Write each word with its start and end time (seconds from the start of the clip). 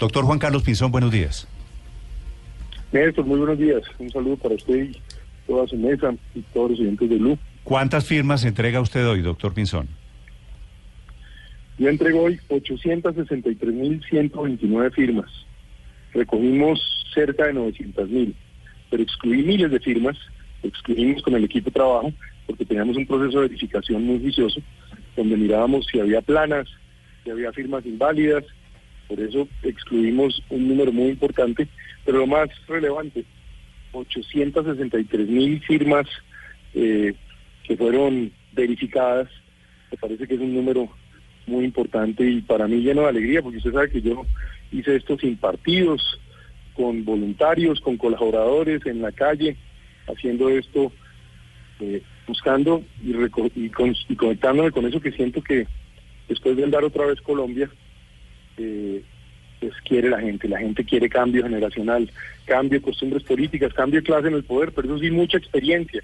Doctor 0.00 0.24
Juan 0.24 0.38
Carlos 0.38 0.62
Pinzón, 0.62 0.90
buenos 0.90 1.12
días. 1.12 1.46
Néstor, 2.90 3.26
muy 3.26 3.38
buenos 3.38 3.58
días. 3.58 3.82
Un 3.98 4.10
saludo 4.10 4.38
para 4.38 4.54
usted 4.54 4.84
y 4.84 4.96
toda 5.46 5.66
su 5.66 5.76
mesa 5.76 6.14
y 6.34 6.40
todos 6.54 6.70
los 6.70 6.80
oyentes 6.80 7.10
de 7.10 7.18
Lu. 7.18 7.36
¿Cuántas 7.64 8.06
firmas 8.06 8.46
entrega 8.46 8.80
usted 8.80 9.06
hoy, 9.06 9.20
doctor 9.20 9.52
Pinzón? 9.52 9.88
Yo 11.78 11.90
entrego 11.90 12.22
hoy 12.22 12.40
863.129 12.48 14.92
firmas. 14.92 15.30
Recogimos 16.14 16.80
cerca 17.12 17.48
de 17.48 17.52
900.000, 17.52 18.32
pero 18.88 19.02
excluí 19.02 19.42
miles 19.42 19.70
de 19.70 19.80
firmas, 19.80 20.16
excluimos 20.62 21.22
con 21.22 21.34
el 21.34 21.44
equipo 21.44 21.66
de 21.66 21.74
trabajo, 21.74 22.10
porque 22.46 22.64
teníamos 22.64 22.96
un 22.96 23.06
proceso 23.06 23.42
de 23.42 23.48
verificación 23.48 24.02
muy 24.04 24.16
vicioso, 24.16 24.62
donde 25.14 25.36
mirábamos 25.36 25.84
si 25.92 26.00
había 26.00 26.22
planas, 26.22 26.68
si 27.22 27.30
había 27.30 27.52
firmas 27.52 27.84
inválidas, 27.84 28.46
por 29.10 29.18
eso 29.18 29.48
excluimos 29.64 30.40
un 30.50 30.68
número 30.68 30.92
muy 30.92 31.08
importante, 31.08 31.66
pero 32.04 32.18
lo 32.18 32.28
más 32.28 32.48
relevante, 32.68 33.24
863 33.90 35.28
mil 35.28 35.60
firmas 35.64 36.06
eh, 36.74 37.12
que 37.64 37.76
fueron 37.76 38.30
verificadas, 38.52 39.28
me 39.90 39.98
parece 39.98 40.28
que 40.28 40.34
es 40.34 40.40
un 40.40 40.54
número 40.54 40.88
muy 41.48 41.64
importante 41.64 42.24
y 42.24 42.40
para 42.40 42.68
mí 42.68 42.76
lleno 42.76 43.02
de 43.02 43.08
alegría, 43.08 43.42
porque 43.42 43.58
usted 43.58 43.72
sabe 43.72 43.90
que 43.90 44.00
yo 44.00 44.24
hice 44.70 44.94
esto 44.94 45.18
sin 45.18 45.36
partidos, 45.36 46.20
con 46.74 47.04
voluntarios, 47.04 47.80
con 47.80 47.96
colaboradores 47.96 48.86
en 48.86 49.02
la 49.02 49.10
calle, 49.10 49.56
haciendo 50.06 50.48
esto, 50.50 50.92
eh, 51.80 52.00
buscando 52.28 52.84
y, 53.02 53.10
y, 53.10 53.72
y 54.08 54.14
conectándome 54.14 54.70
con 54.70 54.86
eso 54.86 55.00
que 55.00 55.10
siento 55.10 55.42
que 55.42 55.66
después 56.28 56.56
de 56.56 56.62
andar 56.62 56.84
otra 56.84 57.06
vez 57.06 57.20
Colombia, 57.22 57.68
eh, 58.60 59.02
pues 59.60 59.72
quiere 59.84 60.10
la 60.10 60.20
gente, 60.20 60.48
la 60.48 60.58
gente 60.58 60.84
quiere 60.84 61.08
cambio 61.08 61.42
generacional, 61.42 62.10
cambio 62.44 62.78
de 62.78 62.84
costumbres 62.84 63.22
políticas, 63.22 63.72
cambio 63.74 64.00
de 64.00 64.06
clase 64.06 64.28
en 64.28 64.34
el 64.34 64.44
poder, 64.44 64.72
pero 64.72 64.88
eso 64.88 64.98
sí 64.98 65.10
mucha 65.10 65.38
experiencia 65.38 66.02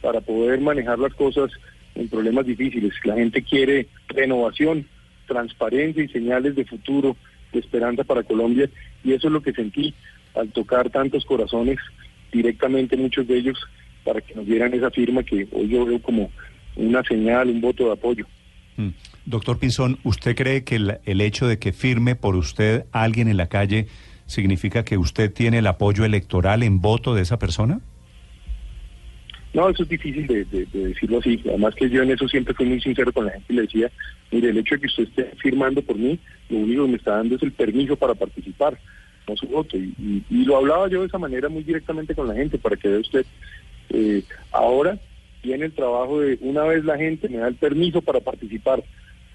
para 0.00 0.20
poder 0.20 0.60
manejar 0.60 0.98
las 0.98 1.14
cosas 1.14 1.50
en 1.94 2.08
problemas 2.08 2.46
difíciles. 2.46 2.94
La 3.04 3.14
gente 3.14 3.42
quiere 3.42 3.88
renovación, 4.08 4.86
transparencia 5.26 6.02
y 6.02 6.08
señales 6.08 6.54
de 6.54 6.64
futuro, 6.64 7.16
de 7.52 7.60
esperanza 7.60 8.04
para 8.04 8.22
Colombia, 8.22 8.70
y 9.04 9.12
eso 9.12 9.28
es 9.28 9.32
lo 9.32 9.42
que 9.42 9.52
sentí 9.52 9.94
al 10.34 10.50
tocar 10.50 10.90
tantos 10.90 11.24
corazones 11.24 11.78
directamente, 12.30 12.96
muchos 12.96 13.26
de 13.26 13.38
ellos, 13.38 13.58
para 14.04 14.20
que 14.20 14.34
nos 14.34 14.46
dieran 14.46 14.72
esa 14.74 14.90
firma 14.90 15.22
que 15.22 15.48
hoy 15.52 15.68
yo 15.68 15.84
veo 15.84 16.00
como 16.00 16.30
una 16.76 17.02
señal, 17.02 17.48
un 17.48 17.60
voto 17.60 17.86
de 17.86 17.92
apoyo. 17.92 18.26
Mm. 18.76 18.90
Doctor 19.28 19.58
Pinzón, 19.58 19.98
¿usted 20.04 20.34
cree 20.34 20.64
que 20.64 20.76
el, 20.76 21.20
hecho 21.20 21.46
de 21.46 21.58
que 21.58 21.74
firme 21.74 22.16
por 22.16 22.34
usted 22.34 22.86
alguien 22.92 23.28
en 23.28 23.36
la 23.36 23.48
calle 23.48 23.86
significa 24.24 24.86
que 24.86 24.96
usted 24.96 25.30
tiene 25.30 25.58
el 25.58 25.66
apoyo 25.66 26.06
electoral 26.06 26.62
en 26.62 26.80
voto 26.80 27.14
de 27.14 27.20
esa 27.20 27.38
persona? 27.38 27.80
No, 29.52 29.68
eso 29.68 29.82
es 29.82 29.88
difícil 29.90 30.26
de, 30.26 30.46
de, 30.46 30.64
de, 30.64 30.88
decirlo 30.88 31.18
así. 31.18 31.42
Además 31.46 31.74
que 31.74 31.90
yo 31.90 32.02
en 32.02 32.10
eso 32.10 32.26
siempre 32.26 32.54
fui 32.54 32.64
muy 32.64 32.80
sincero 32.80 33.12
con 33.12 33.26
la 33.26 33.32
gente 33.32 33.52
y 33.52 33.56
le 33.56 33.62
decía, 33.62 33.90
mire, 34.30 34.48
el 34.48 34.56
hecho 34.56 34.76
de 34.76 34.80
que 34.80 34.86
usted 34.86 35.02
esté 35.04 35.24
firmando 35.36 35.82
por 35.82 35.98
mí, 35.98 36.18
lo 36.48 36.58
único 36.58 36.86
que 36.86 36.90
me 36.92 36.96
está 36.96 37.16
dando 37.16 37.36
es 37.36 37.42
el 37.42 37.52
permiso 37.52 37.96
para 37.96 38.14
participar, 38.14 38.78
no 39.28 39.36
su 39.36 39.46
voto. 39.46 39.76
Y 39.76 40.24
lo 40.30 40.56
hablaba 40.56 40.88
yo 40.88 41.02
de 41.02 41.08
esa 41.08 41.18
manera 41.18 41.50
muy 41.50 41.64
directamente 41.64 42.14
con 42.14 42.28
la 42.28 42.34
gente 42.34 42.56
para 42.56 42.76
que 42.76 42.88
vea 42.88 43.00
usted, 43.00 43.26
eh, 43.90 44.22
ahora 44.52 44.98
tiene 45.42 45.66
el 45.66 45.72
trabajo 45.72 46.20
de 46.20 46.38
una 46.40 46.64
vez 46.64 46.84
la 46.84 46.96
gente 46.96 47.28
me 47.28 47.38
da 47.38 47.48
el 47.48 47.54
permiso 47.54 48.02
para 48.02 48.20
participar, 48.20 48.82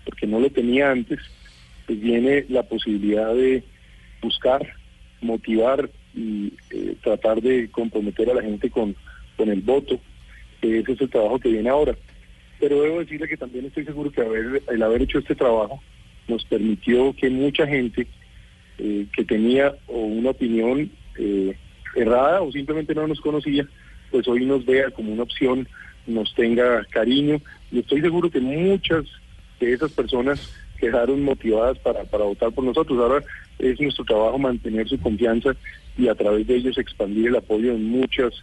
porque 0.06 0.28
no 0.28 0.40
lo 0.40 0.50
tenía 0.50 0.92
antes, 0.92 1.20
pues 1.86 2.00
viene 2.00 2.46
la 2.50 2.64
posibilidad 2.64 3.34
de 3.34 3.64
buscar, 4.22 4.76
motivar 5.22 5.90
y 6.16 6.54
eh, 6.70 6.96
tratar 7.04 7.42
de 7.42 7.70
comprometer 7.70 8.30
a 8.30 8.36
la 8.36 8.42
gente 8.42 8.70
con, 8.70 8.96
con 9.38 9.50
el 9.50 9.62
voto. 9.62 10.00
Ese 10.62 10.94
es 10.94 11.02
el 11.02 11.10
trabajo 11.10 11.40
que 11.40 11.50
viene 11.50 11.70
ahora. 11.70 11.96
Pero 12.60 12.82
debo 12.82 13.00
decirle 13.00 13.28
que 13.28 13.38
también 13.38 13.66
estoy 13.66 13.84
seguro 13.86 14.12
que 14.12 14.22
haber, 14.22 14.64
el 14.70 14.84
haber 14.84 15.02
hecho 15.02 15.20
este 15.20 15.36
trabajo 15.36 15.82
nos 16.28 16.46
permitió 16.46 17.14
que 17.14 17.30
mucha 17.30 17.68
gente 17.68 18.08
eh, 18.78 19.06
que 19.14 19.26
tenía 19.26 19.76
o 19.88 19.98
una 19.98 20.30
opinión 20.30 20.90
eh, 21.18 21.56
errada 21.96 22.42
o 22.42 22.52
simplemente 22.52 22.96
no 22.96 23.08
nos 23.08 23.20
conocía, 23.20 23.68
pues 24.12 24.28
hoy 24.28 24.46
nos 24.46 24.66
vea 24.66 24.90
como 24.92 25.12
una 25.12 25.24
opción, 25.24 25.68
nos 26.08 26.34
tenga 26.36 26.86
cariño. 26.86 27.42
Y 27.72 27.80
estoy 27.80 28.02
seguro 28.02 28.30
que 28.30 28.40
muchas 28.40 29.06
de 29.66 29.74
esas 29.74 29.92
personas 29.92 30.40
quedaron 30.80 31.24
motivadas 31.24 31.78
para, 31.80 32.04
para 32.04 32.26
votar 32.26 32.52
por 32.52 32.64
nosotros. 32.64 33.00
Ahora 33.00 33.24
es 33.60 33.80
nuestro 33.80 34.04
trabajo 34.06 34.38
mantener 34.38 34.88
su 34.88 35.00
confianza 35.00 35.56
y 35.98 36.08
a 36.08 36.16
través 36.16 36.46
de 36.48 36.56
ellos 36.56 36.78
expandir 36.78 37.28
el 37.28 37.36
apoyo 37.38 37.72
en 37.72 37.86
muchas 37.86 38.34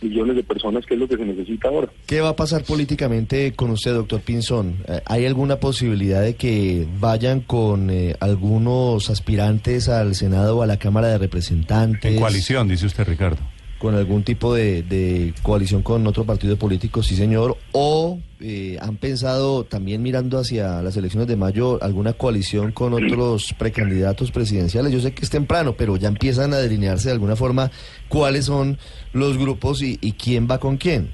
millones 0.00 0.36
de 0.36 0.42
personas, 0.42 0.84
que 0.84 0.94
es 0.94 1.00
lo 1.00 1.08
que 1.08 1.16
se 1.16 1.24
necesita 1.24 1.68
ahora. 1.68 1.88
¿Qué 2.06 2.20
va 2.20 2.30
a 2.30 2.36
pasar 2.36 2.64
políticamente 2.64 3.52
con 3.52 3.70
usted, 3.70 3.94
doctor 3.94 4.20
Pinzón? 4.20 4.76
¿Hay 5.06 5.24
alguna 5.24 5.56
posibilidad 5.56 6.22
de 6.22 6.34
que 6.34 6.86
vayan 6.98 7.40
con 7.40 7.90
eh, 7.90 8.14
algunos 8.20 9.08
aspirantes 9.08 9.88
al 9.88 10.14
Senado 10.14 10.58
o 10.58 10.62
a 10.62 10.66
la 10.66 10.78
Cámara 10.78 11.08
de 11.08 11.18
Representantes? 11.18 12.12
En 12.12 12.20
coalición, 12.20 12.68
dice 12.68 12.86
usted, 12.86 13.06
Ricardo 13.06 13.38
con 13.78 13.94
algún 13.94 14.22
tipo 14.22 14.54
de, 14.54 14.82
de, 14.82 15.34
coalición 15.42 15.82
con 15.82 16.06
otro 16.06 16.24
partido 16.24 16.56
político, 16.56 17.02
sí 17.02 17.14
señor, 17.14 17.56
o 17.72 18.18
eh, 18.40 18.78
han 18.80 18.96
pensado 18.96 19.64
también 19.64 20.02
mirando 20.02 20.38
hacia 20.38 20.82
las 20.82 20.96
elecciones 20.96 21.28
de 21.28 21.36
mayo 21.36 21.78
alguna 21.82 22.14
coalición 22.14 22.72
con 22.72 22.94
otros 22.94 23.54
precandidatos 23.58 24.30
presidenciales. 24.30 24.92
Yo 24.92 25.00
sé 25.00 25.12
que 25.12 25.22
es 25.22 25.30
temprano, 25.30 25.74
pero 25.76 25.96
ya 25.96 26.08
empiezan 26.08 26.54
a 26.54 26.58
delinearse 26.58 27.08
de 27.08 27.14
alguna 27.14 27.36
forma 27.36 27.70
cuáles 28.08 28.46
son 28.46 28.78
los 29.12 29.36
grupos 29.36 29.82
y, 29.82 29.98
y 30.00 30.12
quién 30.12 30.48
va 30.50 30.58
con 30.58 30.76
quién. 30.76 31.10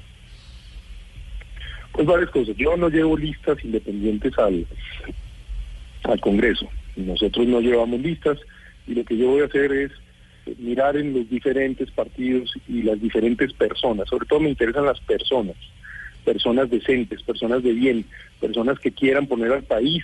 Pues 1.91 2.07
varias 2.07 2.29
cosas. 2.31 2.55
Yo 2.57 2.75
no 2.75 2.89
llevo 2.89 3.17
listas 3.17 3.57
independientes 3.63 4.37
al, 4.37 4.65
al 6.03 6.19
Congreso. 6.21 6.67
Nosotros 6.95 7.45
no 7.47 7.61
llevamos 7.61 7.99
listas 7.99 8.37
y 8.87 8.95
lo 8.95 9.03
que 9.05 9.17
yo 9.17 9.27
voy 9.27 9.41
a 9.41 9.45
hacer 9.45 9.71
es 9.71 9.91
mirar 10.57 10.97
en 10.97 11.13
los 11.13 11.29
diferentes 11.29 11.89
partidos 11.91 12.53
y 12.67 12.83
las 12.83 13.01
diferentes 13.01 13.53
personas. 13.53 14.09
Sobre 14.09 14.25
todo 14.25 14.41
me 14.41 14.49
interesan 14.49 14.85
las 14.85 14.99
personas, 15.01 15.55
personas 16.25 16.69
decentes, 16.69 17.23
personas 17.23 17.63
de 17.63 17.73
bien, 17.73 18.05
personas 18.39 18.79
que 18.79 18.91
quieran 18.91 19.27
poner 19.27 19.51
al 19.51 19.63
país 19.63 20.03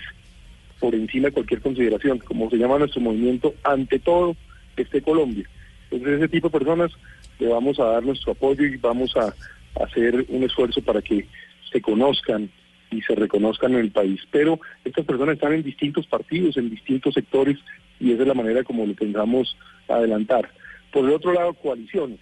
por 0.78 0.94
encima 0.94 1.26
de 1.26 1.32
cualquier 1.32 1.60
consideración, 1.60 2.18
como 2.18 2.48
se 2.48 2.56
llama 2.56 2.78
nuestro 2.78 3.00
movimiento, 3.00 3.54
ante 3.62 3.98
todo 3.98 4.34
este 4.76 5.02
Colombia. 5.02 5.48
Entonces 5.90 6.18
ese 6.18 6.28
tipo 6.28 6.48
de 6.48 6.58
personas 6.58 6.90
le 7.38 7.48
vamos 7.48 7.78
a 7.78 7.84
dar 7.84 8.04
nuestro 8.04 8.32
apoyo 8.32 8.64
y 8.64 8.76
vamos 8.76 9.14
a 9.16 9.34
hacer 9.82 10.24
un 10.28 10.44
esfuerzo 10.44 10.80
para 10.82 11.02
que 11.02 11.26
se 11.70 11.80
conozcan 11.80 12.50
y 12.90 13.02
se 13.02 13.14
reconozcan 13.14 13.74
en 13.74 13.80
el 13.80 13.90
país. 13.90 14.20
Pero 14.30 14.60
estas 14.84 15.04
personas 15.04 15.34
están 15.34 15.52
en 15.52 15.62
distintos 15.62 16.06
partidos, 16.06 16.56
en 16.56 16.70
distintos 16.70 17.14
sectores, 17.14 17.58
y 17.98 18.12
esa 18.12 18.22
es 18.22 18.28
la 18.28 18.34
manera 18.34 18.64
como 18.64 18.86
lo 18.86 18.94
pensamos 18.94 19.56
adelantar. 19.88 20.50
Por 20.92 21.04
el 21.04 21.12
otro 21.12 21.32
lado, 21.32 21.54
coaliciones. 21.54 22.18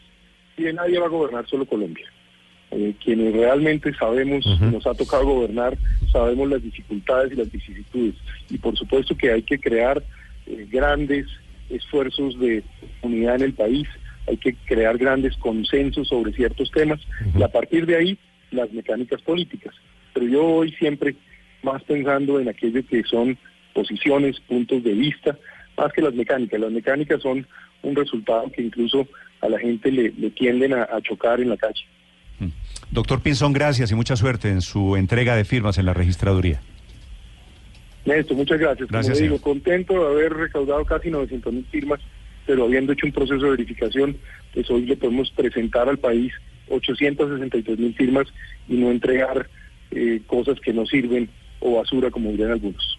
Y 0.57 0.65
nadie 0.73 0.99
va 0.99 1.07
a 1.07 1.11
gobernar 1.11 1.47
solo 1.47 1.65
Colombia. 1.67 2.07
Eh, 2.71 2.95
quienes 3.03 3.33
realmente 3.33 3.95
sabemos, 3.95 4.45
uh 4.45 4.51
-huh. 4.51 4.73
nos 4.73 4.87
ha 4.87 4.95
tocado 4.95 5.25
gobernar, 5.25 5.79
sabemos 6.13 6.51
las 6.51 6.63
dificultades 6.63 7.33
y 7.33 7.37
las 7.37 7.51
vicisitudes. 7.51 8.15
Y 8.51 8.59
por 8.59 8.77
supuesto 8.77 9.17
que 9.17 9.33
hay 9.33 9.43
que 9.43 9.59
crear 9.59 10.03
eh, 10.47 10.67
grandes 10.71 11.27
esfuerzos 11.71 12.39
de 12.39 12.63
unidad 13.03 13.37
en 13.37 13.43
el 13.43 13.55
país, 13.55 13.89
hay 14.27 14.37
que 14.37 14.55
crear 14.67 14.99
grandes 14.99 15.35
consensos 15.39 16.09
sobre 16.09 16.33
ciertos 16.33 16.71
temas 16.71 17.01
uh 17.01 17.25
-huh. 17.25 17.41
y 17.41 17.43
a 17.43 17.49
partir 17.49 17.87
de 17.87 17.97
ahí 17.97 18.19
las 18.51 18.71
mecánicas 18.73 19.23
políticas. 19.23 19.75
Pero 20.19 20.33
yo 20.33 20.43
voy 20.43 20.73
siempre 20.73 21.15
más 21.63 21.81
pensando 21.85 22.41
en 22.41 22.49
aquello 22.49 22.85
que 22.85 23.05
son 23.05 23.39
posiciones, 23.73 24.41
puntos 24.41 24.83
de 24.83 24.93
vista, 24.93 25.39
más 25.77 25.93
que 25.93 26.03
las 26.03 26.13
mecánicas. 26.13 26.59
Las 26.59 26.73
mecánicas 26.73 27.23
son 27.23 27.47
un 27.83 27.95
resultado 27.95 28.51
que 28.51 28.63
incluso 28.63 29.07
a 29.41 29.49
la 29.49 29.61
gente 29.61 29.93
le, 29.93 30.13
le 30.19 30.31
tienden 30.31 30.73
a, 30.75 30.83
a, 30.83 31.01
chocar 31.03 31.41
en 31.41 31.51
la 31.51 31.57
calle. 31.57 31.87
Doctor 32.91 33.23
Pinzón, 33.23 33.53
gracias 33.53 33.93
y 33.93 33.95
mucha 33.95 34.17
suerte 34.17 34.49
en 34.49 34.61
su 34.61 34.97
entrega 34.97 35.37
de 35.37 35.45
firmas 35.45 35.79
en 35.79 35.87
la 35.87 35.95
registraduría. 35.95 36.61
Néstor, 38.05 38.37
muchas 38.37 38.59
gracias. 38.59 38.89
Gracias, 38.89 39.19
Como 39.19 39.23
digo, 39.23 39.41
contento 39.41 39.93
de 39.93 40.15
haber 40.17 40.33
recaudado 40.33 40.85
casi 40.85 41.11
900 41.11 41.53
mil 41.53 41.67
firmas, 41.67 42.01
pero 42.45 42.65
habiendo 42.65 42.93
hecho 42.93 43.07
un 43.07 43.13
proceso 43.13 43.45
de 43.45 43.51
verificación, 43.51 44.17
pues 44.53 44.69
hoy 44.69 44.85
le 44.85 44.97
podemos 44.97 45.31
presentar 45.31 45.89
al 45.89 45.99
país 45.99 46.33
863 46.71 47.79
mil 47.79 47.95
firmas 47.95 48.27
y 48.69 48.75
no 48.79 48.91
entregar 48.91 49.49
eh, 49.91 50.23
cosas 50.27 50.59
que 50.61 50.73
no 50.73 50.87
sirven 50.87 51.29
o 51.61 51.77
basura, 51.77 52.11
como 52.11 52.31
dirían 52.31 52.53
algunos. 52.53 52.99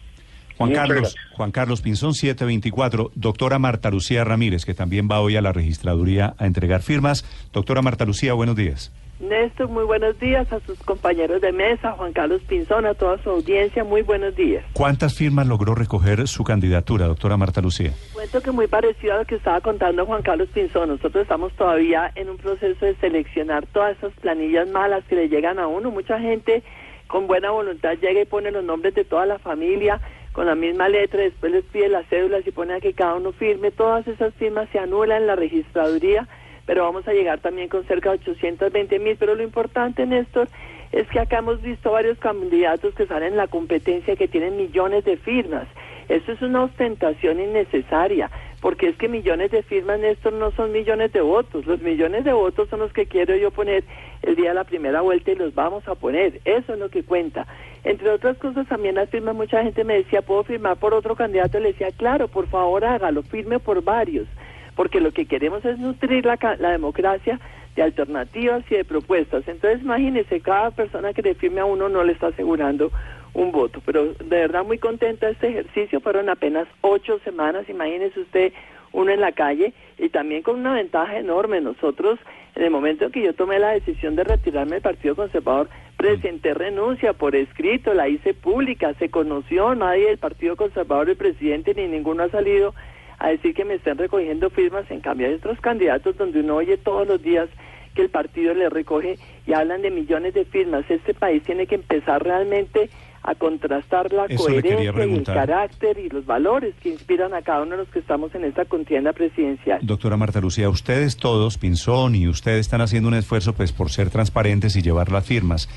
Juan 0.57 0.69
Muchas 0.71 0.81
Carlos, 0.81 1.01
gracias. 1.01 1.25
Juan 1.31 1.51
Carlos 1.51 1.81
Pinzón 1.81 2.13
724, 2.13 3.12
doctora 3.15 3.59
Marta 3.59 3.89
Lucía 3.89 4.25
Ramírez, 4.25 4.65
que 4.65 4.74
también 4.74 5.07
va 5.09 5.21
hoy 5.21 5.38
a 5.38 5.41
la 5.41 5.53
registraduría 5.53 6.36
a 6.38 6.45
entregar 6.45 6.81
firmas. 6.81 7.24
Doctora 7.53 7.81
Marta 7.81 8.03
Lucía, 8.03 8.33
buenos 8.33 8.57
días. 8.57 8.91
Néstor, 9.19 9.68
muy 9.68 9.83
buenos 9.83 10.18
días 10.18 10.51
a 10.53 10.62
sus 10.62 10.80
compañeros 10.80 11.41
de 11.41 11.51
mesa, 11.51 11.91
Juan 11.91 12.13
Carlos 12.13 12.41
Pinzón, 12.47 12.86
a 12.86 12.94
toda 12.94 13.21
su 13.21 13.30
audiencia, 13.30 13.83
muy 13.83 14.01
buenos 14.01 14.33
días. 14.36 14.63
¿Cuántas 14.71 15.13
firmas 15.13 15.45
logró 15.45 15.75
recoger 15.75 16.25
su 16.27 16.45
candidatura, 16.45 17.06
doctora 17.06 17.36
Marta 17.36 17.59
Lucía? 17.59 17.91
Cuento 18.13 18.41
que 18.41 18.51
muy 18.51 18.68
parecido 18.68 19.15
a 19.15 19.18
lo 19.18 19.25
que 19.25 19.36
estaba 19.36 19.59
contando 19.59 20.06
Juan 20.06 20.21
Carlos 20.21 20.47
Pinzón, 20.53 20.88
nosotros 20.89 21.24
estamos 21.24 21.51
todavía 21.53 22.12
en 22.15 22.30
un 22.30 22.38
proceso 22.38 22.86
de 22.86 22.95
seleccionar 22.95 23.65
todas 23.68 23.97
esas 23.97 24.13
planillas 24.21 24.69
malas 24.69 25.03
que 25.06 25.15
le 25.15 25.27
llegan 25.27 25.59
a 25.59 25.68
uno. 25.68 25.91
Mucha 25.91 26.18
gente 26.19 26.63
con 27.09 27.25
buena 27.25 27.50
voluntad 27.50 27.97
llega 28.00 28.21
y 28.21 28.25
pone 28.25 28.51
los 28.51 28.63
nombres 28.63 28.94
de 28.94 29.03
toda 29.03 29.25
la 29.25 29.39
familia 29.39 30.00
con 30.31 30.45
la 30.45 30.53
misma 30.53 30.88
letra, 30.89 31.23
después 31.23 31.51
les 31.51 31.65
pide 31.65 31.89
las 31.89 32.06
cédulas 32.07 32.45
y 32.45 32.51
pone 32.51 32.75
a 32.75 32.79
que 32.79 32.94
cada 32.94 33.15
uno 33.15 33.31
firme. 33.31 33.71
Todas 33.71 34.07
esas 34.07 34.31
firmas 34.35 34.69
se 34.71 34.77
anulan 34.77 35.23
en 35.23 35.27
la 35.27 35.35
registraduría, 35.35 36.27
pero 36.67 36.83
vamos 36.83 37.07
a 37.07 37.13
llegar 37.13 37.39
también 37.39 37.67
con 37.67 37.83
cerca 37.85 38.11
de 38.11 38.19
820 38.19 39.00
mil. 39.00 39.17
Pero 39.17 39.33
lo 39.33 39.41
importante, 39.41 40.06
Néstor, 40.06 40.50
es 40.91 41.07
que 41.07 41.19
acá 41.19 41.39
hemos 41.39 41.63
visto 41.63 41.91
varios 41.91 42.19
candidatos 42.19 42.94
que 42.94 43.07
salen 43.07 43.29
en 43.29 43.38
la 43.38 43.47
competencia 43.47 44.15
que 44.15 44.27
tienen 44.27 44.55
millones 44.55 45.03
de 45.03 45.17
firmas. 45.17 45.67
Eso 46.09 46.31
es 46.31 46.41
una 46.44 46.63
ostentación 46.63 47.39
innecesaria, 47.39 48.29
porque 48.61 48.89
es 48.89 48.97
que 48.97 49.07
millones 49.07 49.51
de 49.51 49.63
firmas, 49.63 50.00
Néstor, 50.00 50.33
no 50.33 50.51
son 50.51 50.71
millones 50.71 51.13
de 51.13 51.21
votos. 51.21 51.65
Los 51.65 51.81
millones 51.81 52.25
de 52.25 52.33
votos 52.33 52.67
son 52.69 52.79
los 52.79 52.91
que 52.91 53.06
quiero 53.06 53.35
yo 53.35 53.51
poner 53.51 53.83
el 54.21 54.35
día 54.35 54.50
de 54.50 54.56
la 54.56 54.65
primera 54.65 55.01
vuelta 55.01 55.31
y 55.31 55.35
los 55.35 55.56
vamos 55.56 55.88
a 55.88 55.95
poner. 55.95 56.41
Eso 56.44 56.73
es 56.73 56.79
lo 56.79 56.89
que 56.89 57.03
cuenta. 57.03 57.47
Entre 57.85 58.09
otras 58.09 58.38
cosas, 58.38 58.67
también 58.67 58.95
las 58.95 59.09
firmas, 59.09 59.35
mucha 59.35 59.63
gente 59.63 59.85
me 59.85 59.95
decía, 59.95 60.21
¿puedo 60.21 60.44
firmar 60.44 60.77
por 60.77 60.94
otro 60.94 61.15
candidato? 61.15 61.59
Le 61.59 61.69
decía, 61.69 61.89
claro, 61.95 62.27
por 62.27 62.47
favor 62.47 62.83
hágalo, 62.83 63.23
firme 63.23 63.59
por 63.59 63.81
varios, 63.81 64.27
porque 64.75 65.00
lo 65.00 65.12
que 65.12 65.25
queremos 65.25 65.63
es 65.63 65.79
nutrir 65.79 66.25
la, 66.25 66.38
la 66.59 66.71
democracia 66.71 67.39
de 67.77 67.83
alternativas 67.83 68.63
y 68.69 68.75
de 68.75 68.83
propuestas. 68.83 69.47
Entonces, 69.47 69.81
imagínese, 69.81 70.41
cada 70.41 70.71
persona 70.71 71.13
que 71.13 71.21
le 71.21 71.35
firme 71.35 71.62
a 71.62 71.65
uno 71.65 71.88
no 71.88 72.03
le 72.03 72.12
está 72.12 72.27
asegurando 72.27 72.91
un 73.33 73.51
voto. 73.51 73.81
Pero 73.85 74.13
de 74.13 74.25
verdad 74.25 74.65
muy 74.65 74.77
contenta 74.77 75.29
este 75.29 75.49
ejercicio. 75.49 76.01
Fueron 76.01 76.29
apenas 76.29 76.67
ocho 76.81 77.19
semanas, 77.23 77.69
imagínese 77.69 78.19
usted, 78.19 78.53
uno 78.91 79.11
en 79.11 79.21
la 79.21 79.31
calle 79.31 79.73
y 79.97 80.09
también 80.09 80.41
con 80.41 80.59
una 80.59 80.73
ventaja 80.73 81.17
enorme. 81.17 81.61
Nosotros, 81.61 82.19
en 82.55 82.63
el 82.63 82.71
momento 82.71 83.05
en 83.05 83.11
que 83.11 83.21
yo 83.23 83.33
tomé 83.33 83.59
la 83.59 83.71
decisión 83.71 84.15
de 84.15 84.23
retirarme 84.23 84.73
del 84.73 84.81
Partido 84.81 85.15
Conservador, 85.15 85.69
presenté 85.97 86.53
renuncia 86.53 87.13
por 87.13 87.35
escrito, 87.35 87.93
la 87.93 88.07
hice 88.07 88.33
pública, 88.33 88.93
se 88.95 89.09
conoció, 89.09 89.75
nadie 89.75 90.07
del 90.07 90.17
Partido 90.17 90.55
Conservador, 90.55 91.09
el 91.09 91.17
presidente, 91.17 91.73
ni 91.73 91.87
ninguno 91.87 92.23
ha 92.23 92.29
salido 92.29 92.73
a 93.19 93.29
decir 93.29 93.53
que 93.53 93.65
me 93.65 93.75
estén 93.75 93.97
recogiendo 93.97 94.49
firmas. 94.49 94.89
En 94.89 95.01
cambio, 95.01 95.27
hay 95.27 95.33
otros 95.33 95.59
candidatos 95.59 96.17
donde 96.17 96.39
uno 96.39 96.55
oye 96.55 96.77
todos 96.77 97.05
los 97.05 97.21
días 97.21 97.49
que 97.93 98.01
el 98.03 98.09
partido 98.09 98.53
le 98.53 98.69
recoge 98.69 99.17
y 99.45 99.53
hablan 99.53 99.81
de 99.81 99.91
millones 99.91 100.33
de 100.33 100.45
firmas. 100.45 100.89
Este 100.89 101.13
país 101.13 101.43
tiene 101.43 101.67
que 101.67 101.75
empezar 101.75 102.23
realmente 102.23 102.89
a 103.24 103.36
contrastar 103.36 104.12
la 104.13 104.25
Eso 104.25 104.44
coherencia 104.44 105.06
y 105.06 105.13
el 105.13 105.24
carácter 105.24 105.98
y 106.00 106.10
los 106.10 106.25
valores 106.25 106.74
que 106.81 106.89
inspiran 106.89 107.33
a 107.33 107.42
cada 107.42 107.62
uno 107.63 107.71
de 107.71 107.77
los 107.77 107.89
que 107.89 108.00
estamos 108.00 108.33
en 108.33 108.45
esta 108.45 108.66
contienda 108.66 109.12
presidencial. 109.13 109.80
Doctora 109.81 110.16
Marta 110.18 110.39
Lucía, 110.39 110.69
ustedes 110.69 111.18
todos, 111.18 111.57
Pinzón 111.57 112.16
y 112.16 112.27
ustedes 112.27 112.62
están 112.62 112.81
haciendo 112.81 113.10
un 113.10 113.16
esfuerzo 113.16 113.54
pues 113.54 113.71
por 113.71 113.92
ser 113.92 114.10
transparentes 114.10 114.75
y 114.75 114.81
llevar 114.81 115.12
las 115.12 115.25
firmas. 115.25 115.68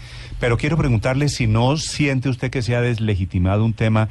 Pero 0.40 0.56
quiero 0.56 0.76
preguntarle 0.76 1.28
si 1.28 1.46
no 1.46 1.76
siente 1.76 2.28
usted 2.28 2.50
que 2.50 2.62
se 2.62 2.76
ha 2.76 2.80
deslegitimado 2.80 3.64
un 3.64 3.72
tema, 3.74 4.08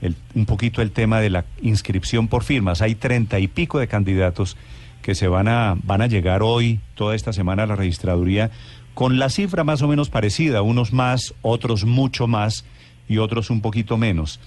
el- 0.00 0.14
un 0.34 0.46
poquito 0.46 0.80
el 0.80 0.92
tema 0.92 1.20
de 1.20 1.30
la 1.30 1.44
inscripción 1.62 2.28
por 2.28 2.44
firmas. 2.44 2.80
Hay 2.82 2.94
treinta 2.94 3.38
y 3.40 3.48
pico 3.48 3.78
de 3.80 3.88
candidatos 3.88 4.56
que 5.02 5.14
se 5.14 5.26
van 5.28 5.48
a, 5.48 5.76
van 5.84 6.02
a 6.02 6.06
llegar 6.06 6.42
hoy, 6.42 6.80
toda 6.94 7.14
esta 7.14 7.32
semana 7.32 7.64
a 7.64 7.66
la 7.66 7.76
registraduría, 7.76 8.50
con 8.98 9.20
la 9.20 9.28
cifra 9.28 9.62
más 9.62 9.80
o 9.82 9.86
menos 9.86 10.10
parecida, 10.10 10.60
unos 10.60 10.92
más, 10.92 11.32
otros 11.42 11.84
mucho 11.84 12.26
más 12.26 12.64
y 13.08 13.18
otros 13.18 13.48
un 13.48 13.60
poquito 13.60 13.96
menos. 13.96 14.40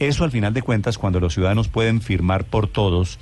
Eso 0.00 0.24
al 0.24 0.32
final 0.32 0.52
de 0.52 0.62
cuentas, 0.62 0.98
cuando 0.98 1.20
los 1.20 1.34
ciudadanos 1.34 1.68
pueden 1.68 2.00
firmar 2.00 2.42
por 2.42 2.66
todos, 2.66 3.20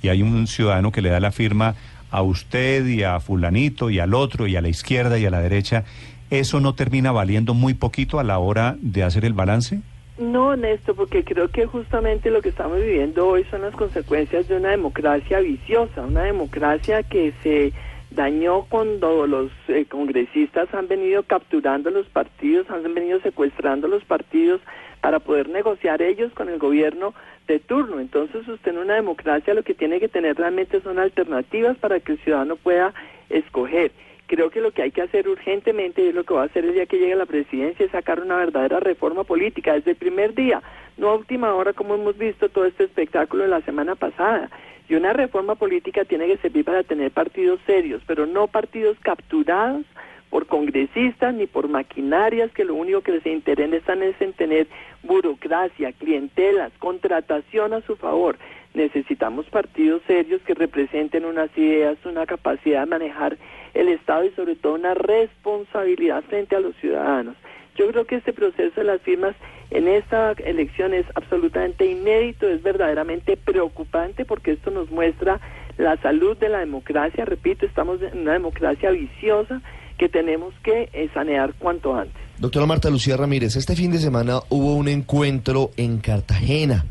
y 0.00 0.10
hay 0.10 0.22
un 0.22 0.46
ciudadano 0.46 0.92
que 0.92 1.02
le 1.02 1.08
da 1.08 1.18
la 1.18 1.32
firma 1.32 1.74
a 2.12 2.22
usted 2.22 2.86
y 2.86 3.02
a 3.02 3.18
fulanito 3.18 3.90
y 3.90 3.98
al 3.98 4.14
otro 4.14 4.46
y 4.46 4.54
a 4.54 4.60
la 4.60 4.68
izquierda 4.68 5.18
y 5.18 5.26
a 5.26 5.30
la 5.30 5.40
derecha, 5.40 5.82
¿eso 6.30 6.60
no 6.60 6.76
termina 6.76 7.10
valiendo 7.10 7.52
muy 7.52 7.74
poquito 7.74 8.20
a 8.20 8.22
la 8.22 8.38
hora 8.38 8.76
de 8.80 9.02
hacer 9.02 9.24
el 9.24 9.32
balance? 9.32 9.80
No, 10.18 10.54
Néstor, 10.54 10.94
porque 10.94 11.24
creo 11.24 11.48
que 11.48 11.66
justamente 11.66 12.30
lo 12.30 12.42
que 12.42 12.50
estamos 12.50 12.76
viviendo 12.78 13.26
hoy 13.26 13.44
son 13.50 13.62
las 13.62 13.74
consecuencias 13.74 14.46
de 14.46 14.56
una 14.56 14.70
democracia 14.70 15.40
viciosa, 15.40 16.02
una 16.02 16.22
democracia 16.22 17.02
que 17.02 17.32
se 17.42 17.72
dañó 18.14 18.66
cuando 18.68 19.26
los 19.26 19.50
eh, 19.68 19.86
congresistas 19.88 20.72
han 20.74 20.88
venido 20.88 21.22
capturando 21.22 21.90
los 21.90 22.06
partidos, 22.08 22.68
han 22.70 22.94
venido 22.94 23.20
secuestrando 23.20 23.88
los 23.88 24.04
partidos 24.04 24.60
para 25.00 25.18
poder 25.18 25.48
negociar 25.48 26.02
ellos 26.02 26.32
con 26.32 26.48
el 26.48 26.58
gobierno 26.58 27.14
de 27.48 27.58
turno. 27.58 28.00
Entonces 28.00 28.46
usted 28.46 28.72
en 28.72 28.78
una 28.78 28.94
democracia 28.94 29.54
lo 29.54 29.62
que 29.62 29.74
tiene 29.74 30.00
que 30.00 30.08
tener 30.08 30.36
realmente 30.36 30.80
son 30.80 30.98
alternativas 30.98 31.76
para 31.78 32.00
que 32.00 32.12
el 32.12 32.18
ciudadano 32.18 32.56
pueda 32.56 32.94
escoger. 33.28 33.92
Creo 34.26 34.50
que 34.50 34.60
lo 34.60 34.70
que 34.70 34.82
hay 34.82 34.90
que 34.92 35.02
hacer 35.02 35.28
urgentemente 35.28 36.02
y 36.02 36.12
lo 36.12 36.24
que 36.24 36.34
va 36.34 36.42
a 36.42 36.46
hacer 36.46 36.64
el 36.64 36.72
día 36.72 36.86
que 36.86 36.98
llegue 36.98 37.14
la 37.16 37.26
presidencia 37.26 37.84
es 37.84 37.92
sacar 37.92 38.20
una 38.20 38.36
verdadera 38.36 38.80
reforma 38.80 39.24
política 39.24 39.74
desde 39.74 39.90
el 39.90 39.96
primer 39.96 40.34
día, 40.34 40.62
no 40.96 41.10
a 41.10 41.16
última 41.16 41.54
hora 41.54 41.72
como 41.72 41.94
hemos 41.94 42.16
visto 42.16 42.48
todo 42.48 42.64
este 42.64 42.84
espectáculo 42.84 43.42
de 43.42 43.50
la 43.50 43.60
semana 43.62 43.94
pasada. 43.94 44.48
Y 44.92 44.94
una 44.94 45.14
reforma 45.14 45.54
política 45.54 46.04
tiene 46.04 46.26
que 46.26 46.36
servir 46.36 46.66
para 46.66 46.82
tener 46.82 47.10
partidos 47.12 47.58
serios, 47.64 48.02
pero 48.06 48.26
no 48.26 48.46
partidos 48.46 48.98
capturados 49.00 49.86
por 50.28 50.44
congresistas 50.44 51.32
ni 51.32 51.46
por 51.46 51.66
maquinarias 51.66 52.52
que 52.52 52.66
lo 52.66 52.74
único 52.74 53.00
que 53.00 53.12
les 53.12 53.24
interesan 53.24 54.02
es 54.02 54.20
en 54.20 54.34
tener 54.34 54.66
burocracia, 55.02 55.92
clientelas, 55.92 56.74
contratación 56.78 57.72
a 57.72 57.80
su 57.80 57.96
favor. 57.96 58.36
Necesitamos 58.74 59.46
partidos 59.46 60.02
serios 60.06 60.42
que 60.42 60.52
representen 60.52 61.24
unas 61.24 61.48
ideas, 61.56 61.96
una 62.04 62.26
capacidad 62.26 62.80
de 62.80 62.90
manejar 62.90 63.38
el 63.72 63.88
Estado 63.88 64.26
y 64.26 64.30
sobre 64.32 64.56
todo 64.56 64.74
una 64.74 64.92
responsabilidad 64.92 66.22
frente 66.24 66.54
a 66.54 66.60
los 66.60 66.76
ciudadanos. 66.76 67.34
Yo 67.76 67.88
creo 67.88 68.04
que 68.04 68.16
este 68.16 68.34
proceso 68.34 68.78
de 68.78 68.84
las 68.84 69.00
firmas 69.00 69.34
en 69.74 69.88
esta 69.88 70.32
elección 70.32 70.92
es 70.92 71.06
absolutamente 71.14 71.86
inédito, 71.86 72.48
es 72.48 72.62
verdaderamente 72.62 73.36
preocupante 73.36 74.24
porque 74.24 74.52
esto 74.52 74.70
nos 74.70 74.90
muestra 74.90 75.40
la 75.78 75.96
salud 76.02 76.36
de 76.36 76.48
la 76.48 76.58
democracia. 76.58 77.24
Repito, 77.24 77.64
estamos 77.64 78.00
en 78.02 78.20
una 78.20 78.34
democracia 78.34 78.90
viciosa 78.90 79.62
que 79.98 80.08
tenemos 80.08 80.52
que 80.62 80.90
eh, 80.92 81.08
sanear 81.14 81.54
cuanto 81.54 81.94
antes. 81.94 82.14
Doctora 82.38 82.66
Marta 82.66 82.90
Lucía 82.90 83.16
Ramírez, 83.16 83.56
este 83.56 83.76
fin 83.76 83.92
de 83.92 83.98
semana 83.98 84.40
hubo 84.48 84.74
un 84.74 84.88
encuentro 84.88 85.70
en 85.76 85.98
Cartagena 85.98 86.84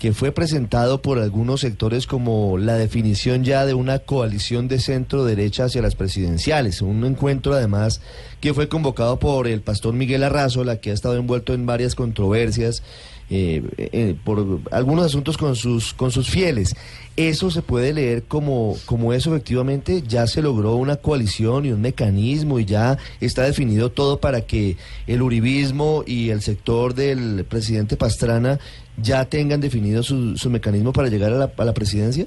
que 0.00 0.14
fue 0.14 0.32
presentado 0.32 1.02
por 1.02 1.18
algunos 1.18 1.60
sectores 1.60 2.06
como 2.06 2.56
la 2.56 2.76
definición 2.76 3.44
ya 3.44 3.66
de 3.66 3.74
una 3.74 3.98
coalición 3.98 4.66
de 4.66 4.80
centro 4.80 5.26
derecha 5.26 5.64
hacia 5.64 5.82
las 5.82 5.94
presidenciales. 5.94 6.80
Un 6.80 7.04
encuentro 7.04 7.52
además 7.52 8.00
que 8.40 8.54
fue 8.54 8.66
convocado 8.66 9.18
por 9.18 9.46
el 9.46 9.60
pastor 9.60 9.92
Miguel 9.92 10.24
Arrazola, 10.24 10.80
que 10.80 10.90
ha 10.90 10.94
estado 10.94 11.16
envuelto 11.16 11.52
en 11.52 11.66
varias 11.66 11.94
controversias 11.94 12.82
eh, 13.30 13.62
eh, 13.76 14.16
por 14.24 14.60
algunos 14.72 15.06
asuntos 15.06 15.38
con 15.38 15.54
sus, 15.54 15.94
con 15.94 16.10
sus 16.10 16.28
fieles. 16.28 16.74
Eso 17.16 17.50
se 17.50 17.62
puede 17.62 17.92
leer 17.92 18.24
como, 18.24 18.76
como 18.86 19.12
eso 19.12 19.30
efectivamente 19.30 20.02
ya 20.02 20.26
se 20.26 20.42
logró 20.42 20.74
una 20.74 20.96
coalición 20.96 21.64
y 21.64 21.72
un 21.72 21.80
mecanismo 21.80 22.58
y 22.58 22.64
ya 22.64 22.98
está 23.20 23.42
definido 23.42 23.90
todo 23.90 24.20
para 24.20 24.40
que 24.42 24.76
el 25.06 25.22
uribismo 25.22 26.02
y 26.06 26.30
el 26.30 26.40
sector 26.40 26.94
del 26.94 27.44
presidente 27.44 27.96
Pastrana 27.96 28.58
ya 28.96 29.24
tengan 29.26 29.60
definido 29.60 30.02
su, 30.02 30.36
su 30.36 30.50
mecanismo 30.50 30.92
para 30.92 31.08
llegar 31.08 31.32
a 31.32 31.36
la, 31.36 31.52
a 31.56 31.64
la 31.64 31.74
presidencia. 31.74 32.26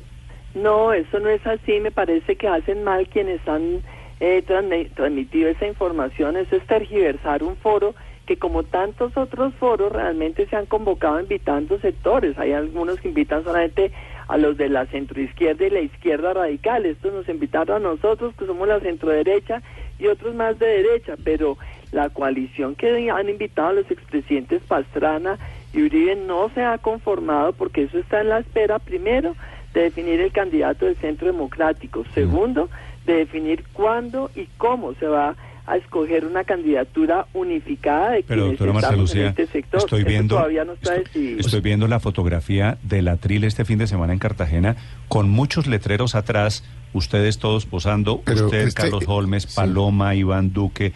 No, 0.55 0.93
eso 0.93 1.19
no 1.19 1.29
es 1.29 1.45
así. 1.45 1.79
Me 1.79 1.91
parece 1.91 2.35
que 2.35 2.47
hacen 2.47 2.83
mal 2.83 3.07
quienes 3.09 3.45
han 3.47 3.81
eh, 4.23 4.41
transmi- 4.47 4.89
transmitido 4.93 5.49
esa 5.49 5.67
información. 5.67 6.37
Eso 6.37 6.55
es 6.55 6.65
tergiversar 6.65 7.43
un 7.43 7.57
foro 7.57 7.93
que 8.25 8.37
como 8.37 8.63
tantos 8.63 9.17
otros 9.17 9.53
foros 9.55 9.91
realmente 9.91 10.47
se 10.47 10.55
han 10.55 10.65
convocado 10.65 11.19
invitando 11.19 11.77
sectores. 11.79 12.39
Hay 12.39 12.53
algunos 12.53 13.01
que 13.01 13.09
invitan 13.09 13.43
solamente 13.43 13.91
a 14.29 14.37
los 14.37 14.55
de 14.55 14.69
la 14.69 14.85
centroizquierda 14.85 15.65
y 15.65 15.69
la 15.71 15.81
izquierda 15.81 16.33
radical. 16.33 16.85
Estos 16.85 17.13
nos 17.13 17.27
invitaron 17.27 17.85
a 17.85 17.89
nosotros, 17.89 18.33
que 18.37 18.45
somos 18.45 18.65
la 18.65 18.79
centroderecha, 18.79 19.61
y 19.99 20.07
otros 20.07 20.33
más 20.35 20.57
de 20.57 20.67
derecha, 20.67 21.15
pero 21.21 21.57
la 21.91 22.09
coalición 22.09 22.75
que 22.75 23.11
han 23.11 23.27
invitado 23.27 23.67
a 23.69 23.73
los 23.73 23.91
expresidentes 23.91 24.61
Pastrana 24.63 25.37
y 25.73 25.83
Uribe 25.83 26.15
no 26.15 26.49
se 26.55 26.63
ha 26.63 26.77
conformado 26.77 27.51
porque 27.51 27.83
eso 27.83 27.97
está 27.99 28.21
en 28.21 28.29
la 28.29 28.39
espera, 28.39 28.79
primero, 28.79 29.35
de 29.73 29.81
definir 29.81 30.19
el 30.21 30.31
candidato 30.31 30.85
del 30.85 30.95
Centro 30.97 31.27
Democrático, 31.27 32.03
segundo, 32.13 32.69
de 33.05 33.13
definir 33.15 33.63
cuándo 33.73 34.29
y 34.35 34.47
cómo 34.57 34.93
se 34.95 35.07
va 35.07 35.35
a 35.65 35.77
escoger 35.77 36.25
una 36.25 36.43
candidatura 36.43 37.25
unificada 37.33 38.11
de 38.11 38.23
Pero 38.23 38.41
quienes 38.41 38.59
doctora 38.59 38.73
Marta 38.73 38.93
en 38.93 38.99
Lucía, 38.99 39.27
este 39.29 39.47
sector. 39.47 39.79
estoy 39.79 40.01
Eso 40.01 40.09
viendo, 40.09 40.35
todavía 40.35 40.65
no 40.65 40.73
está 40.73 40.95
estoy, 40.95 41.05
decidido. 41.21 41.39
estoy 41.39 41.61
viendo 41.61 41.87
la 41.87 41.99
fotografía 42.01 42.77
del 42.83 43.07
atril 43.07 43.45
este 43.45 43.63
fin 43.63 43.77
de 43.79 43.87
semana 43.87 44.11
en 44.11 44.19
Cartagena 44.19 44.75
con 45.07 45.29
muchos 45.29 45.65
letreros 45.67 46.15
atrás, 46.15 46.65
ustedes 46.91 47.39
todos 47.39 47.65
posando, 47.65 48.21
Pero 48.25 48.45
usted, 48.45 48.67
este- 48.67 48.81
Carlos 48.81 49.05
Holmes, 49.07 49.43
sí. 49.43 49.55
Paloma, 49.55 50.15
Iván 50.15 50.51
Duque, 50.51 50.91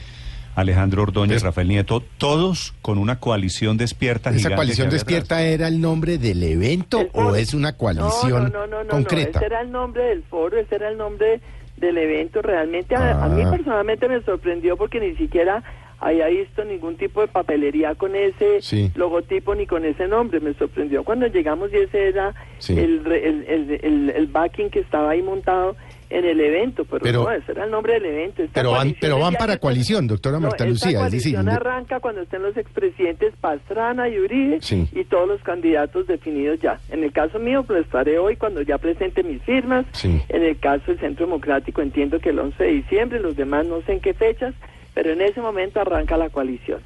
Alejandro 0.58 1.04
Ordóñez, 1.04 1.38
Es- 1.38 1.44
Rafael 1.44 1.68
Nieto, 1.68 2.02
todos 2.18 2.74
con 2.82 2.98
una 2.98 3.20
coalición 3.20 3.78
despierta. 3.78 4.32
¿Esa 4.32 4.56
coalición 4.56 4.90
despierta 4.90 5.36
atrás. 5.36 5.52
era 5.54 5.68
el 5.68 5.80
nombre 5.80 6.18
del 6.18 6.42
evento 6.42 7.08
o 7.14 7.36
es 7.36 7.54
una 7.54 7.74
coalición 7.78 8.52
no, 8.52 8.66
no, 8.66 8.68
no, 8.68 8.84
no, 8.84 8.90
concreta? 8.90 9.40
No, 9.40 9.46
ese 9.46 9.46
era 9.46 9.62
el 9.62 9.72
nombre 9.72 10.04
del 10.06 10.24
foro, 10.24 10.58
ese 10.60 10.76
era 10.76 10.90
el 10.90 10.98
nombre 10.98 11.42
del 11.78 11.98
evento. 12.00 12.42
Realmente 12.42 12.96
a, 12.96 13.24
a 13.24 13.30
mí 13.30 13.44
Ah. 13.46 13.52
personalmente 13.52 14.10
me 14.10 14.20
sorprendió 14.24 14.76
porque 14.78 15.00
ni 15.00 15.16
siquiera 15.16 15.62
había 16.00 16.26
visto 16.28 16.64
ningún 16.64 16.98
tipo 16.98 17.22
de 17.22 17.28
papelería 17.28 17.94
con 17.96 18.16
ese 18.16 18.62
Sí. 18.62 18.92
logotipo 18.96 19.54
ni 19.54 19.68
con 19.68 19.86
ese 19.86 20.08
nombre. 20.08 20.40
Me 20.40 20.56
sorprendió 20.56 21.04
cuando 21.04 21.28
llegamos 21.28 21.72
y 21.72 21.78
ese 21.78 22.08
era 22.10 22.34
Sí. 22.58 22.78
el, 22.80 23.06
re- 23.06 23.28
el, 23.30 23.44
el, 23.48 23.80
el- 23.84 24.10
el 24.10 24.26
backing 24.28 24.72
que 24.72 24.80
estaba 24.80 25.12
ahí 25.12 25.22
montado 25.22 25.76
en 26.10 26.24
el 26.26 26.40
evento, 26.40 26.86
pero, 26.86 27.02
Pero- 27.04 27.24
no, 27.24 27.32
ese 27.32 27.52
era 27.52 27.66
el 27.66 27.72
nombre 27.72 27.94
del 27.96 28.06
evento. 28.06 28.42
Esta 28.44 28.54
Pero 28.62 28.72
van, 28.72 28.96
pero 29.00 29.20
van 29.20 29.34
para 29.34 29.58
coalición, 29.58 30.08
doctora 30.08 30.38
no, 30.38 30.48
Marta 30.48 30.64
esta 30.64 30.86
Lucía. 30.88 31.06
Es 31.06 31.12
decir, 31.12 31.34
coalición 31.36 31.50
arranca 31.50 32.00
cuando 32.00 32.22
estén 32.22 32.44
los 32.44 32.56
expresidentes 32.56 33.34
Pastrana 33.42 34.08
y 34.08 34.18
Uribe 34.20 34.60
Sí. 34.62 34.88
y 34.94 35.04
todos 35.04 35.28
los 35.28 35.42
candidatos 35.42 36.08
definidos 36.08 36.60
ya. 36.62 36.80
En 36.90 37.04
el 37.04 37.12
caso 37.12 37.40
mío, 37.40 37.64
pues 37.64 37.84
estaré 37.86 38.18
hoy 38.20 38.38
cuando 38.38 38.62
ya 38.62 38.78
presente 38.78 39.22
mis 39.24 39.42
firmas. 39.44 39.86
Sí. 39.92 40.22
En 40.30 40.44
el 40.44 40.58
caso 40.60 40.84
del 40.88 41.00
Centro 41.00 41.26
Democrático, 41.26 41.82
entiendo 41.82 42.20
que 42.20 42.30
el 42.30 42.40
11 42.40 42.64
de 42.64 42.72
diciembre, 42.72 43.20
los 43.20 43.36
demás 43.36 43.66
no 43.68 43.82
sé 43.82 43.94
en 43.94 44.00
qué 44.00 44.14
fechas, 44.14 44.54
pero 44.94 45.12
en 45.12 45.22
ese 45.22 45.42
momento 45.42 45.82
arranca 45.82 46.16
la 46.16 46.30
coalición. 46.30 46.80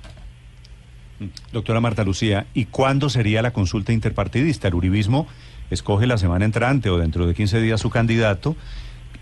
Doctora 1.51 1.79
Marta 1.79 2.03
Lucía, 2.03 2.47
¿y 2.55 2.65
cuándo 2.65 3.07
sería 3.09 3.43
la 3.43 3.51
consulta 3.53 3.93
interpartidista? 3.93 4.67
El 4.67 4.73
uribismo 4.75 5.27
escoge 5.69 6.07
la 6.07 6.17
semana 6.17 6.45
entrante 6.45 6.89
o 6.89 6.97
dentro 6.97 7.27
de 7.27 7.35
15 7.35 7.61
días 7.61 7.79
su 7.79 7.91
candidato. 7.91 8.55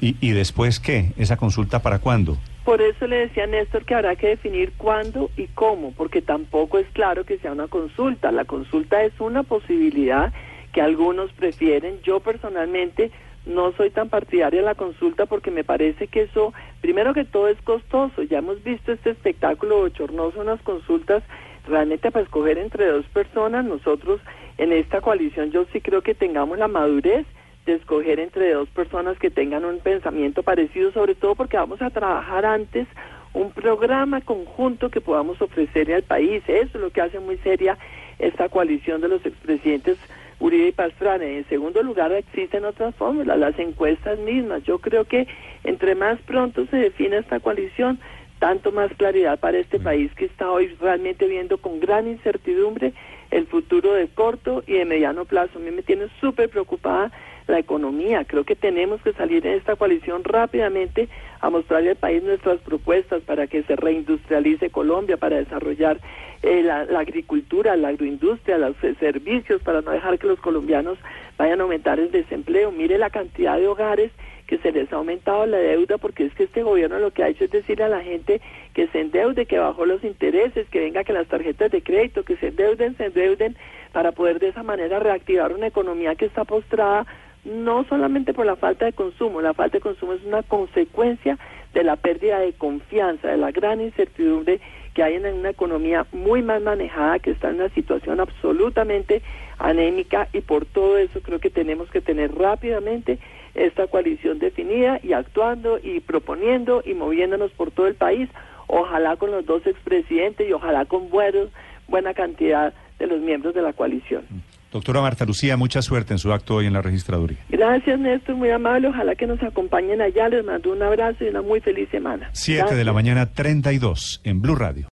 ¿Y, 0.01 0.15
y 0.21 0.31
después 0.31 0.79
qué? 0.79 1.13
¿Esa 1.17 1.37
consulta 1.37 1.81
para 1.81 1.99
cuándo? 1.99 2.37
Por 2.63 2.81
eso 2.81 3.07
le 3.07 3.17
decía 3.27 3.45
a 3.45 3.47
Néstor 3.47 3.85
que 3.85 3.95
habrá 3.95 4.15
que 4.15 4.27
definir 4.27 4.73
cuándo 4.77 5.31
y 5.35 5.47
cómo, 5.47 5.91
porque 5.93 6.21
tampoco 6.21 6.77
es 6.77 6.87
claro 6.93 7.25
que 7.25 7.39
sea 7.39 7.51
una 7.51 7.67
consulta. 7.67 8.31
La 8.31 8.45
consulta 8.45 9.03
es 9.03 9.13
una 9.19 9.43
posibilidad 9.43 10.31
que 10.71 10.81
algunos 10.81 11.31
prefieren. 11.33 11.99
Yo 12.03 12.19
personalmente 12.19 13.11
no 13.45 13.71
soy 13.71 13.89
tan 13.89 14.09
partidaria 14.09 14.59
de 14.59 14.65
la 14.65 14.75
consulta 14.75 15.25
porque 15.25 15.49
me 15.49 15.63
parece 15.63 16.07
que 16.07 16.23
eso, 16.23 16.53
primero 16.81 17.13
que 17.13 17.25
todo, 17.25 17.47
es 17.47 17.59
costoso. 17.63 18.21
Ya 18.23 18.39
hemos 18.39 18.63
visto 18.63 18.91
este 18.91 19.11
espectáculo 19.11 19.77
bochornoso, 19.79 20.39
unas 20.39 20.61
consultas 20.61 21.23
realmente 21.67 22.11
para 22.11 22.23
escoger 22.23 22.57
entre 22.57 22.85
dos 22.85 23.05
personas. 23.07 23.65
Nosotros 23.65 24.21
en 24.57 24.73
esta 24.73 25.01
coalición 25.01 25.51
yo 25.51 25.65
sí 25.73 25.81
creo 25.81 26.03
que 26.03 26.13
tengamos 26.13 26.57
la 26.59 26.67
madurez 26.67 27.25
de 27.69 27.77
escoger 27.77 28.19
entre 28.19 28.53
dos 28.53 28.69
personas 28.69 29.17
que 29.19 29.29
tengan 29.29 29.65
un 29.65 29.79
pensamiento 29.79 30.43
parecido, 30.43 30.91
sobre 30.91 31.15
todo 31.15 31.35
porque 31.35 31.57
vamos 31.57 31.81
a 31.81 31.89
trabajar 31.89 32.45
antes 32.45 32.87
un 33.33 33.51
programa 33.51 34.21
conjunto 34.21 34.89
que 34.89 35.01
podamos 35.01 35.41
ofrecerle 35.41 35.95
al 35.95 36.03
país. 36.03 36.43
Eso 36.47 36.77
es 36.77 36.81
lo 36.81 36.89
que 36.89 37.01
hace 37.01 37.19
muy 37.19 37.37
seria 37.37 37.77
esta 38.17 38.49
coalición 38.49 39.01
de 39.01 39.07
los 39.07 39.25
expresidentes 39.25 39.97
Uribe 40.39 40.69
y 40.69 40.71
Pastrana. 40.71 41.25
En 41.25 41.47
segundo 41.47 41.83
lugar, 41.83 42.11
existen 42.11 42.65
otras 42.65 42.95
fórmulas, 42.95 43.37
las 43.37 43.57
encuestas 43.59 44.19
mismas. 44.19 44.63
Yo 44.63 44.79
creo 44.79 45.05
que 45.05 45.27
entre 45.63 45.95
más 45.95 46.19
pronto 46.21 46.65
se 46.67 46.77
define 46.77 47.17
esta 47.17 47.39
coalición, 47.39 47.99
tanto 48.39 48.71
más 48.71 48.91
claridad 48.93 49.39
para 49.39 49.57
este 49.57 49.79
país 49.79 50.11
que 50.15 50.25
está 50.25 50.49
hoy 50.49 50.67
realmente 50.79 51.27
viendo 51.27 51.57
con 51.57 51.79
gran 51.79 52.07
incertidumbre 52.07 52.93
el 53.31 53.45
futuro 53.47 53.93
de 53.93 54.07
corto 54.07 54.63
y 54.65 54.73
de 54.73 54.85
mediano 54.85 55.25
plazo. 55.25 55.59
A 55.59 55.61
mí 55.61 55.71
me 55.71 55.83
tiene 55.83 56.07
súper 56.19 56.49
preocupada 56.49 57.11
la 57.49 57.59
economía. 57.59 58.23
Creo 58.25 58.43
que 58.43 58.55
tenemos 58.55 59.01
que 59.01 59.13
salir 59.13 59.45
en 59.45 59.53
esta 59.53 59.75
coalición 59.75 60.23
rápidamente 60.23 61.09
a 61.41 61.49
mostrarle 61.49 61.91
al 61.91 61.95
país 61.95 62.23
nuestras 62.23 62.59
propuestas 62.59 63.21
para 63.23 63.47
que 63.47 63.63
se 63.63 63.75
reindustrialice 63.75 64.69
Colombia, 64.69 65.17
para 65.17 65.37
desarrollar 65.37 65.99
eh, 66.41 66.63
la, 66.63 66.81
agricultura, 66.99 67.75
la 67.75 67.89
agroindustria, 67.89 68.57
los 68.57 68.81
eh, 68.83 68.95
servicios, 68.99 69.61
para 69.61 69.81
no 69.81 69.91
dejar 69.91 70.19
que 70.19 70.27
los 70.27 70.39
colombianos 70.39 70.97
vayan 71.37 71.59
a 71.59 71.63
aumentar 71.63 71.99
el 71.99 72.11
desempleo. 72.11 72.71
Mire 72.71 72.97
la 72.97 73.09
cantidad 73.09 73.57
de 73.57 73.67
hogares 73.67 74.11
que 74.49 74.57
se 74.57 74.71
les 74.71 74.91
ha 74.91 74.95
aumentado 74.95 75.45
la 75.45 75.57
deuda 75.57 75.99
porque 75.99 76.25
es 76.25 76.33
que 76.33 76.45
este 76.45 76.63
gobierno 76.63 76.97
lo 76.97 77.11
que 77.11 77.23
ha 77.23 77.29
hecho 77.29 77.43
es 77.43 77.51
decirle 77.51 77.83
a 77.83 77.89
la 77.89 78.01
gente 78.01 78.41
que 78.73 78.87
se 78.87 78.99
endeude, 78.99 79.45
que 79.45 79.59
bajó 79.59 79.85
los 79.85 80.03
intereses, 80.03 80.67
que 80.69 80.79
venga 80.79 81.03
que 81.03 81.13
las 81.13 81.27
tarjetas 81.27 81.69
de 81.69 81.83
crédito, 81.83 82.23
que 82.23 82.35
se 82.37 82.47
endeuden, 82.47 82.97
se 82.97 83.05
endeuden 83.05 83.55
para 83.91 84.11
poder 84.11 84.39
de 84.39 84.47
esa 84.47 84.63
manera 84.63 84.99
reactivar 84.99 85.53
una 85.53 85.67
economía 85.67 86.15
que 86.15 86.25
está 86.25 86.45
postrada 86.45 87.05
no 87.45 87.85
solamente 87.85 88.33
por 88.33 88.45
la 88.45 88.55
falta 88.55 88.85
de 88.85 88.93
consumo, 88.93 89.41
la 89.41 89.53
falta 89.53 89.77
de 89.77 89.81
consumo 89.81 90.13
es 90.13 90.23
una 90.23 90.43
consecuencia 90.43 91.37
de 91.73 91.83
la 91.83 91.95
pérdida 91.95 92.39
de 92.39 92.53
confianza, 92.53 93.29
de 93.29 93.37
la 93.37 93.51
gran 93.51 93.81
incertidumbre 93.81 94.59
que 94.93 95.03
hay 95.03 95.15
en 95.15 95.25
una 95.25 95.51
economía 95.51 96.05
muy 96.11 96.41
mal 96.41 96.61
manejada, 96.61 97.19
que 97.19 97.31
está 97.31 97.49
en 97.49 97.55
una 97.55 97.69
situación 97.69 98.19
absolutamente 98.19 99.21
anémica 99.57 100.27
y 100.33 100.41
por 100.41 100.65
todo 100.65 100.97
eso 100.97 101.21
creo 101.21 101.39
que 101.39 101.49
tenemos 101.49 101.89
que 101.89 102.01
tener 102.01 102.35
rápidamente 102.35 103.19
esta 103.55 103.87
coalición 103.87 104.39
definida 104.39 104.99
y 105.03 105.13
actuando 105.13 105.79
y 105.81 105.99
proponiendo 105.99 106.81
y 106.85 106.93
moviéndonos 106.93 107.51
por 107.51 107.71
todo 107.71 107.87
el 107.87 107.95
país, 107.95 108.29
ojalá 108.67 109.15
con 109.15 109.31
los 109.31 109.45
dos 109.45 109.65
expresidentes 109.67 110.47
y 110.47 110.53
ojalá 110.53 110.85
con 110.85 111.09
buenos, 111.09 111.49
buena 111.87 112.13
cantidad 112.13 112.73
de 112.97 113.07
los 113.07 113.19
miembros 113.21 113.53
de 113.53 113.61
la 113.61 113.73
coalición. 113.73 114.23
Doctora 114.71 115.01
Marta 115.01 115.25
Lucía, 115.25 115.57
mucha 115.57 115.81
suerte 115.81 116.13
en 116.13 116.19
su 116.19 116.31
acto 116.31 116.55
hoy 116.55 116.67
en 116.67 116.73
la 116.73 116.81
registraduría. 116.81 117.39
Gracias, 117.49 117.99
Néstor, 117.99 118.35
muy 118.35 118.51
amable. 118.51 118.87
Ojalá 118.87 119.15
que 119.15 119.25
nos 119.25 119.41
acompañen 119.41 120.01
allá. 120.01 120.29
Les 120.29 120.45
mando 120.45 120.71
un 120.71 120.83
abrazo 120.83 121.25
y 121.25 121.29
una 121.29 121.41
muy 121.41 121.59
feliz 121.59 121.89
semana. 121.89 122.29
Siete 122.33 122.75
de 122.75 122.83
la 122.83 122.93
mañana, 122.93 123.25
32 123.25 124.21
en 124.23 124.41
Blue 124.41 124.55
Radio. 124.55 124.87